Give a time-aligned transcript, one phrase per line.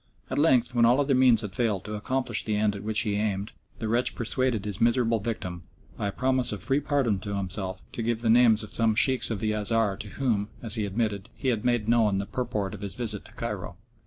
[0.31, 3.17] At length, when all other means had failed to accomplish the end at which he
[3.17, 5.61] aimed, the wretch persuaded his miserable victim,
[5.95, 9.29] by a promise of free pardon to himself, to give the names of some Sheikhs
[9.29, 12.81] of the Azhar to whom, as he admitted, he had made known the purport of
[12.81, 13.77] his visit to Cairo.